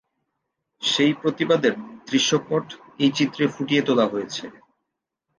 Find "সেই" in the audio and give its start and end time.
0.81-1.13